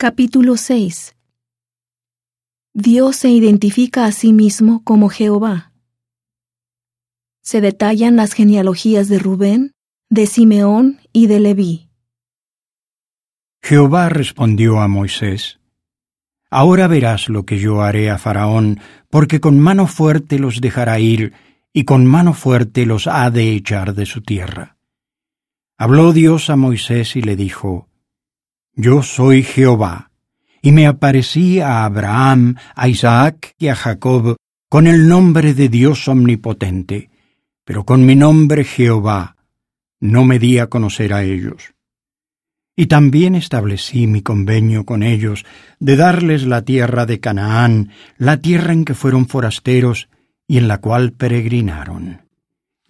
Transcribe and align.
Capítulo 0.00 0.56
6 0.56 1.16
Dios 2.72 3.16
se 3.16 3.30
identifica 3.30 4.04
a 4.04 4.12
sí 4.12 4.32
mismo 4.32 4.84
como 4.84 5.08
Jehová. 5.08 5.72
Se 7.42 7.60
detallan 7.60 8.14
las 8.14 8.32
genealogías 8.32 9.08
de 9.08 9.18
Rubén, 9.18 9.72
de 10.08 10.26
Simeón 10.26 11.00
y 11.12 11.26
de 11.26 11.40
Leví. 11.40 11.90
Jehová 13.60 14.08
respondió 14.08 14.78
a 14.78 14.86
Moisés, 14.86 15.58
Ahora 16.48 16.86
verás 16.86 17.28
lo 17.28 17.44
que 17.44 17.58
yo 17.58 17.82
haré 17.82 18.08
a 18.08 18.18
Faraón, 18.18 18.78
porque 19.10 19.40
con 19.40 19.58
mano 19.58 19.88
fuerte 19.88 20.38
los 20.38 20.60
dejará 20.60 21.00
ir, 21.00 21.32
y 21.72 21.86
con 21.86 22.06
mano 22.06 22.34
fuerte 22.34 22.86
los 22.86 23.08
ha 23.08 23.28
de 23.32 23.52
echar 23.52 23.96
de 23.96 24.06
su 24.06 24.22
tierra. 24.22 24.76
Habló 25.76 26.12
Dios 26.12 26.50
a 26.50 26.54
Moisés 26.54 27.16
y 27.16 27.22
le 27.22 27.34
dijo, 27.34 27.88
Yo 28.80 29.02
soy 29.02 29.42
Jehová, 29.42 30.12
y 30.62 30.70
me 30.70 30.86
aparecí 30.86 31.58
a 31.58 31.84
Abraham, 31.84 32.54
a 32.76 32.86
Isaac 32.86 33.56
y 33.58 33.66
a 33.66 33.74
Jacob 33.74 34.36
con 34.70 34.86
el 34.86 35.08
nombre 35.08 35.52
de 35.52 35.68
Dios 35.68 36.06
omnipotente, 36.06 37.10
pero 37.64 37.82
con 37.82 38.06
mi 38.06 38.14
nombre 38.14 38.62
Jehová 38.62 39.34
no 39.98 40.24
me 40.24 40.38
di 40.38 40.58
a 40.58 40.68
conocer 40.68 41.12
a 41.12 41.24
ellos. 41.24 41.74
Y 42.76 42.86
también 42.86 43.34
establecí 43.34 44.06
mi 44.06 44.22
convenio 44.22 44.84
con 44.84 45.02
ellos 45.02 45.44
de 45.80 45.96
darles 45.96 46.46
la 46.46 46.62
tierra 46.62 47.04
de 47.04 47.18
Canaán, 47.18 47.90
la 48.16 48.36
tierra 48.36 48.72
en 48.72 48.84
que 48.84 48.94
fueron 48.94 49.26
forasteros 49.26 50.08
y 50.46 50.58
en 50.58 50.68
la 50.68 50.78
cual 50.78 51.14
peregrinaron. 51.14 52.27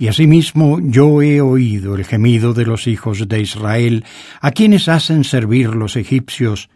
Y 0.00 0.06
asimismo 0.06 0.78
yo 0.80 1.22
he 1.22 1.40
oído 1.40 1.96
el 1.96 2.04
gemido 2.04 2.54
de 2.54 2.64
los 2.64 2.86
hijos 2.86 3.26
de 3.26 3.40
Israel, 3.40 4.04
a 4.40 4.52
quienes 4.52 4.88
hacen 4.88 5.24
servir 5.24 5.74
los 5.74 5.96
egipcios, 5.96 6.70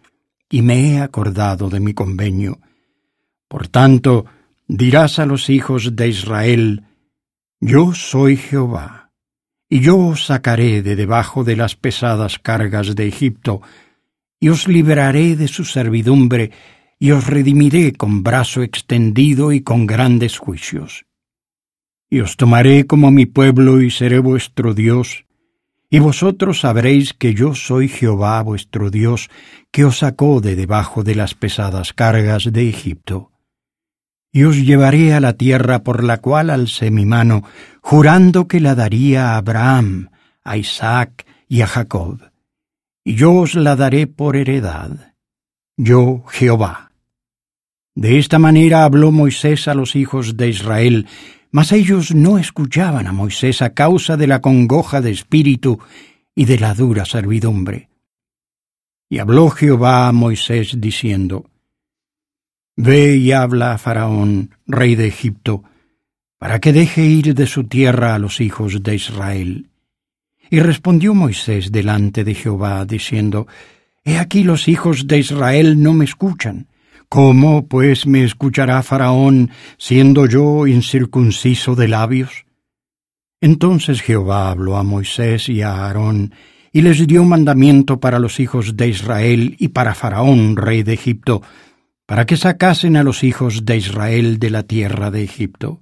y 0.49 0.61
me 0.61 0.91
he 0.91 0.99
acordado 0.99 1.69
de 1.69 1.79
mi 1.79 1.93
convenio. 1.93 2.59
Por 3.47 3.69
tanto, 3.69 4.25
dirás 4.67 5.19
a 5.19 5.25
los 5.25 5.49
hijos 5.49 5.95
de 5.95 6.09
Israel, 6.09 6.83
Yo 7.61 7.93
soy 7.93 8.35
Jehová, 8.35 9.11
y 9.69 9.79
yo 9.79 9.97
os 9.97 10.25
sacaré 10.25 10.81
de 10.81 10.97
debajo 10.97 11.45
de 11.45 11.55
las 11.55 11.77
pesadas 11.77 12.39
cargas 12.39 12.93
de 12.93 13.07
Egipto, 13.07 13.61
y 14.37 14.49
os 14.49 14.67
liberaré 14.67 15.37
de 15.37 15.47
su 15.47 15.63
servidumbre, 15.63 16.51
y 16.99 17.11
os 17.11 17.25
redimiré 17.25 17.93
con 17.93 18.21
brazo 18.21 18.63
extendido 18.63 19.53
y 19.53 19.61
con 19.61 19.87
grandes 19.87 20.37
juicios. 20.37 21.05
Y 22.13 22.21
os 22.21 22.37
tomaré 22.37 22.85
como 22.85 23.09
mi 23.09 23.25
pueblo 23.25 23.81
y 23.81 23.89
seré 23.89 24.19
vuestro 24.19 24.75
Dios, 24.75 25.25
y 25.89 25.97
vosotros 25.97 26.59
sabréis 26.59 27.11
que 27.11 27.33
yo 27.33 27.55
soy 27.55 27.87
Jehová 27.87 28.39
vuestro 28.43 28.91
Dios, 28.91 29.31
que 29.71 29.83
os 29.83 29.97
sacó 29.97 30.39
de 30.39 30.55
debajo 30.55 31.01
de 31.01 31.15
las 31.15 31.33
pesadas 31.33 31.91
cargas 31.91 32.53
de 32.53 32.69
Egipto. 32.69 33.31
Y 34.31 34.43
os 34.43 34.57
llevaré 34.57 35.15
a 35.15 35.19
la 35.21 35.33
tierra 35.33 35.81
por 35.81 36.03
la 36.03 36.19
cual 36.19 36.51
alcé 36.51 36.91
mi 36.91 37.03
mano, 37.03 37.45
jurando 37.81 38.47
que 38.47 38.59
la 38.59 38.75
daría 38.75 39.31
a 39.31 39.37
Abraham, 39.37 40.11
a 40.43 40.57
Isaac 40.57 41.25
y 41.49 41.61
a 41.61 41.67
Jacob. 41.67 42.19
Y 43.03 43.15
yo 43.15 43.33
os 43.33 43.55
la 43.55 43.75
daré 43.75 44.05
por 44.05 44.35
heredad. 44.35 45.15
Yo, 45.77 46.23
Jehová. 46.27 46.91
De 47.95 48.19
esta 48.19 48.37
manera 48.37 48.83
habló 48.83 49.11
Moisés 49.11 49.67
a 49.67 49.73
los 49.73 49.95
hijos 49.95 50.37
de 50.37 50.49
Israel, 50.49 51.07
mas 51.53 51.71
ellos 51.71 52.15
no 52.15 52.39
escuchaban 52.39 53.05
a 53.05 53.11
Moisés 53.11 53.61
a 53.61 53.75
causa 53.75 54.17
de 54.17 54.25
la 54.25 54.41
congoja 54.41 55.01
de 55.01 55.11
espíritu 55.11 55.79
y 56.33 56.45
de 56.45 56.57
la 56.57 56.73
dura 56.73 57.05
servidumbre. 57.05 57.89
Y 59.07 59.19
habló 59.19 59.51
Jehová 59.51 60.07
a 60.07 60.11
Moisés 60.13 60.81
diciendo, 60.81 61.45
Ve 62.75 63.17
y 63.17 63.33
habla 63.33 63.73
a 63.73 63.77
Faraón, 63.77 64.55
rey 64.65 64.95
de 64.95 65.05
Egipto, 65.05 65.63
para 66.39 66.59
que 66.59 66.73
deje 66.73 67.05
ir 67.05 67.35
de 67.35 67.45
su 67.45 67.65
tierra 67.65 68.15
a 68.15 68.19
los 68.19 68.41
hijos 68.41 68.81
de 68.81 68.95
Israel. 68.95 69.69
Y 70.49 70.59
respondió 70.59 71.13
Moisés 71.13 71.71
delante 71.71 72.23
de 72.23 72.33
Jehová, 72.33 72.83
diciendo, 72.85 73.45
He 74.03 74.17
aquí 74.17 74.43
los 74.43 74.67
hijos 74.67 75.05
de 75.05 75.19
Israel 75.19 75.83
no 75.83 75.93
me 75.93 76.05
escuchan. 76.05 76.65
¿Cómo, 77.13 77.67
pues, 77.67 78.07
me 78.07 78.23
escuchará 78.23 78.81
Faraón, 78.81 79.51
siendo 79.77 80.25
yo 80.25 80.65
incircunciso 80.65 81.75
de 81.75 81.87
labios? 81.87 82.47
Entonces 83.39 84.01
Jehová 84.01 84.49
habló 84.49 84.77
a 84.77 84.83
Moisés 84.83 85.47
y 85.47 85.61
a 85.61 85.75
Aarón, 85.75 86.33
y 86.71 86.81
les 86.81 87.05
dio 87.05 87.23
mandamiento 87.23 87.99
para 87.99 88.17
los 88.17 88.39
hijos 88.39 88.75
de 88.77 88.87
Israel 88.87 89.55
y 89.59 89.67
para 89.67 89.93
Faraón, 89.93 90.57
rey 90.57 90.81
de 90.81 90.93
Egipto, 90.93 91.43
para 92.07 92.25
que 92.25 92.35
sacasen 92.35 92.97
a 92.97 93.03
los 93.03 93.23
hijos 93.23 93.63
de 93.63 93.77
Israel 93.77 94.39
de 94.39 94.49
la 94.49 94.63
tierra 94.63 95.11
de 95.11 95.23
Egipto. 95.23 95.81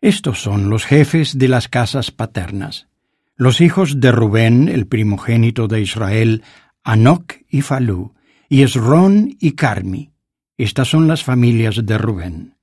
Estos 0.00 0.40
son 0.40 0.70
los 0.70 0.84
jefes 0.84 1.36
de 1.36 1.48
las 1.48 1.66
casas 1.66 2.12
paternas. 2.12 2.86
Los 3.34 3.60
hijos 3.60 3.98
de 3.98 4.12
Rubén, 4.12 4.68
el 4.68 4.86
primogénito 4.86 5.66
de 5.66 5.80
Israel, 5.80 6.44
Anoc 6.84 7.38
y 7.50 7.62
Falú, 7.62 8.14
y 8.48 8.62
Esrón 8.62 9.36
y 9.40 9.56
Carmi. 9.56 10.12
Estas 10.58 10.88
son 10.88 11.06
las 11.06 11.22
familias 11.22 11.86
de 11.86 11.96
Rubén. 11.98 12.56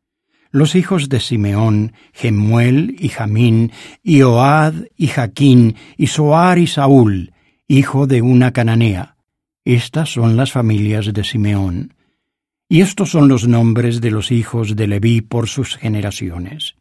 Los 0.51 0.75
hijos 0.75 1.07
de 1.07 1.21
Simeón, 1.21 1.93
Gemuel 2.13 2.97
y 2.99 3.07
Jamín, 3.07 3.71
y 4.03 4.21
Oad 4.21 4.75
y 4.97 5.07
Jaquín, 5.07 5.75
y 5.97 6.07
Soar 6.07 6.59
y 6.59 6.67
Saúl, 6.67 7.33
hijo 7.69 8.05
de 8.05 8.21
una 8.21 8.51
cananea. 8.51 9.15
Estas 9.63 10.09
son 10.09 10.35
las 10.35 10.51
familias 10.51 11.13
de 11.13 11.23
Simeón. 11.23 11.93
Y 12.67 12.81
estos 12.81 13.11
son 13.11 13.29
los 13.29 13.47
nombres 13.47 14.01
de 14.01 14.11
los 14.11 14.29
hijos 14.29 14.75
de 14.75 14.87
Leví 14.87 15.21
por 15.21 15.47
sus 15.47 15.77
generaciones. 15.77 16.75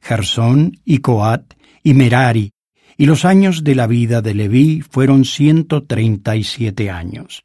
Gersón 0.00 0.80
y 0.84 0.98
Coat 0.98 1.54
y 1.82 1.92
Merari, 1.92 2.52
y 2.96 3.04
los 3.04 3.26
años 3.26 3.64
de 3.64 3.74
la 3.74 3.86
vida 3.86 4.22
de 4.22 4.32
Leví 4.32 4.80
fueron 4.80 5.26
ciento 5.26 5.84
treinta 5.84 6.36
y 6.36 6.44
siete 6.44 6.90
años. 6.90 7.44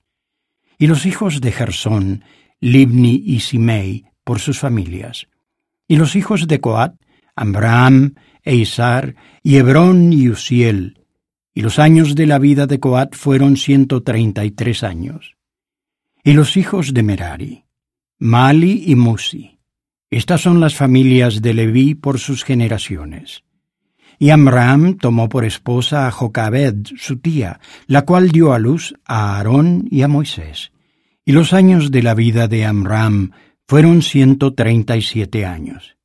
Y 0.78 0.88
los 0.88 1.06
hijos 1.06 1.42
de 1.42 1.52
Gersón, 1.52 2.24
Libni 2.62 3.24
y 3.26 3.40
Simei, 3.40 4.06
por 4.24 4.40
sus 4.40 4.60
familias. 4.60 5.28
Y 5.88 5.96
los 5.96 6.16
hijos 6.16 6.48
de 6.48 6.60
Coat, 6.60 6.96
Amram, 7.36 8.16
Eisar, 8.44 9.16
y 9.44 9.58
Hebrón 9.58 10.14
y 10.14 10.30
Uziel. 10.30 11.06
Y 11.54 11.62
los 11.62 11.80
años 11.80 12.16
de 12.16 12.28
la 12.28 12.38
vida 12.38 12.68
de 12.68 12.80
Coat 12.80 13.16
fueron 13.16 13.58
ciento 13.58 14.04
treinta 14.04 14.46
y 14.46 14.52
tres 14.52 14.84
años. 14.84 15.36
Y 16.24 16.34
los 16.34 16.58
hijos 16.58 16.94
de 16.94 17.04
Merari, 17.04 17.66
Mali 18.20 18.84
y 18.88 18.96
Musi. 18.96 19.60
Estas 20.12 20.42
son 20.42 20.60
las 20.60 20.76
familias 20.76 21.42
de 21.42 21.54
Leví 21.54 21.96
por 21.96 22.20
sus 22.20 22.44
generaciones. 22.44 23.44
Y 24.18 24.32
Amram 24.32 24.98
tomó 24.98 25.30
por 25.30 25.46
esposa 25.46 26.08
a 26.08 26.12
Jocabed, 26.12 26.88
su 26.98 27.20
tía, 27.20 27.62
la 27.88 28.04
cual 28.04 28.32
dio 28.32 28.52
a 28.52 28.60
luz 28.60 28.94
a 29.06 29.38
Aarón 29.38 29.88
y 29.90 30.02
a 30.02 30.10
Moisés. 30.10 30.72
Y 31.26 31.32
los 31.32 31.54
años 31.54 31.92
de 31.92 32.04
la 32.04 32.14
vida 32.16 32.48
de 32.48 32.66
Amram 32.66 33.32
fueron 33.68 34.02
ciento 34.02 34.54
treinta 34.54 34.98
y 34.98 35.02
siete 35.02 35.46
años. 35.46 35.98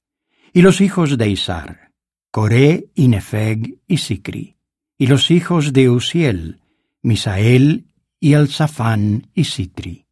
Y 0.52 0.62
los 0.62 0.80
hijos 0.80 1.16
de 1.16 1.28
Isar, 1.28 1.92
Coré 2.30 2.90
y 2.94 3.08
Nefeg 3.08 3.78
y 3.86 3.96
Sicri. 3.98 4.56
Y 4.98 5.06
los 5.06 5.30
hijos 5.30 5.72
de 5.72 5.88
Uziel, 5.88 6.60
Misael 7.02 7.86
y 8.20 8.34
Alzafán 8.34 9.28
y 9.34 9.44
Sitri. 9.44 10.06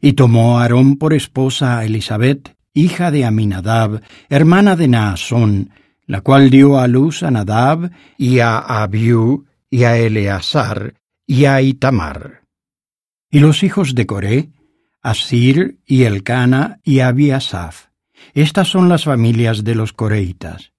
Y 0.00 0.14
tomó 0.14 0.58
Aarón 0.58 0.96
por 0.96 1.14
esposa 1.14 1.78
a 1.78 1.84
Elizabeth, 1.84 2.56
hija 2.74 3.10
de 3.10 3.24
Aminadab, 3.24 4.02
hermana 4.28 4.76
de 4.76 4.88
Naasón, 4.88 5.70
la 6.06 6.22
cual 6.22 6.50
dio 6.50 6.78
a 6.78 6.86
luz 6.86 7.22
a 7.22 7.30
Nadab 7.30 7.90
y 8.16 8.38
a 8.38 8.58
Abiú 8.58 9.46
y 9.70 9.84
a 9.84 9.98
Eleazar 9.98 10.94
y 11.26 11.44
a 11.44 11.60
Itamar. 11.60 12.44
Y 13.30 13.40
los 13.40 13.62
hijos 13.62 13.94
de 13.94 14.06
Coré, 14.06 14.50
Asir 15.02 15.78
y 15.86 16.04
Elcana 16.04 16.80
y 16.82 17.00
Abiasaf. 17.00 17.88
Estas 18.34 18.68
son 18.68 18.88
las 18.88 19.04
familias 19.04 19.64
de 19.64 19.74
los 19.74 19.92
coreitas. 19.92 20.72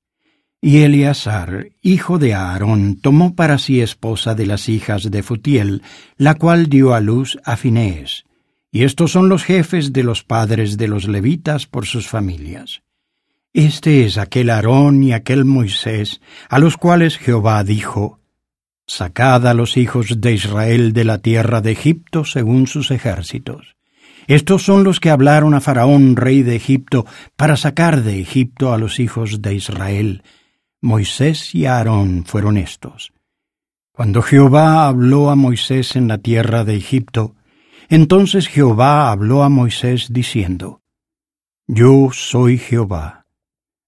Y 0.61 0.79
Eleazar, 0.79 1.69
hijo 1.81 2.17
de 2.17 2.33
Aarón, 2.33 2.99
tomó 2.99 3.35
para 3.35 3.57
sí 3.59 3.81
esposa 3.81 4.35
de 4.35 4.45
las 4.45 4.67
hijas 4.67 5.09
de 5.09 5.23
Futiel, 5.23 5.83
la 6.17 6.35
cual 6.35 6.67
dio 6.67 6.93
a 6.93 6.99
luz 6.99 7.37
a 7.45 7.55
Finés. 7.55 8.25
Y 8.71 8.83
estos 8.83 9.11
son 9.11 9.29
los 9.29 9.43
jefes 9.43 9.93
de 9.93 10.03
los 10.03 10.23
padres 10.23 10.77
de 10.77 10.87
los 10.87 11.07
levitas 11.07 11.65
por 11.65 11.85
sus 11.85 12.07
familias. 12.07 12.81
Este 13.53 14.05
es 14.05 14.17
aquel 14.17 14.49
Aarón 14.49 15.01
y 15.01 15.13
aquel 15.13 15.45
Moisés, 15.45 16.19
a 16.49 16.59
los 16.59 16.77
cuales 16.77 17.17
Jehová 17.17 17.63
dijo, 17.63 18.18
Sacad 18.89 19.45
a 19.45 19.53
los 19.53 19.77
hijos 19.77 20.19
de 20.19 20.33
Israel 20.33 20.93
de 20.93 21.03
la 21.03 21.19
tierra 21.19 21.61
de 21.61 21.71
Egipto 21.71 22.25
según 22.25 22.65
sus 22.65 22.89
ejércitos. 22.89 23.75
Estos 24.25 24.63
son 24.63 24.83
los 24.83 24.99
que 24.99 25.11
hablaron 25.11 25.53
a 25.53 25.61
Faraón, 25.61 26.15
rey 26.15 26.41
de 26.41 26.55
Egipto, 26.55 27.05
para 27.35 27.55
sacar 27.55 28.01
de 28.01 28.19
Egipto 28.19 28.73
a 28.73 28.79
los 28.79 28.99
hijos 28.99 29.43
de 29.43 29.53
Israel. 29.53 30.23
Moisés 30.81 31.53
y 31.53 31.67
Aarón 31.67 32.23
fueron 32.25 32.57
estos. 32.57 33.13
Cuando 33.91 34.23
Jehová 34.23 34.87
habló 34.87 35.29
a 35.29 35.35
Moisés 35.35 35.95
en 35.95 36.07
la 36.07 36.17
tierra 36.17 36.63
de 36.63 36.75
Egipto, 36.75 37.35
Entonces 37.89 38.47
Jehová 38.47 39.11
habló 39.11 39.43
a 39.43 39.49
Moisés 39.49 40.07
diciendo, 40.11 40.81
Yo 41.67 42.09
soy 42.11 42.57
Jehová. 42.57 43.27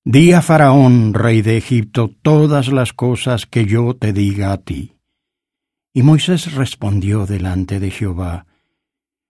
Di 0.04 0.34
a 0.34 0.42
Faraón, 0.42 1.14
rey 1.14 1.44
de 1.44 1.58
Egipto, 1.58 2.10
todas 2.24 2.70
las 2.70 2.92
cosas 2.92 3.46
que 3.46 3.68
yo 3.68 3.96
te 3.96 4.14
diga 4.14 4.52
a 4.52 4.58
ti. 4.58 4.98
Y 5.94 6.02
Moisés 6.02 6.54
respondió 6.54 7.28
delante 7.28 7.80
de 7.80 7.92
Jehová, 7.92 8.48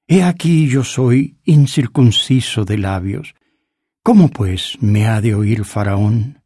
He 0.07 0.23
aquí 0.23 0.69
yo 0.69 0.85
soy 0.85 1.37
incircunciso 1.43 2.63
de 2.63 2.77
labios. 2.77 3.35
¿Cómo 4.01 4.29
pues 4.29 4.77
me 4.79 5.07
ha 5.07 5.19
de 5.19 5.35
oír 5.35 5.65
Faraón? 5.65 6.40